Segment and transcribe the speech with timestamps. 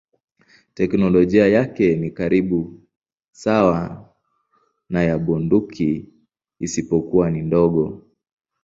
[0.73, 2.81] Teknolojia yake ni karibu
[3.31, 4.09] sawa
[4.89, 6.05] na ya bunduki
[6.59, 8.01] isipokuwa ni ndogo.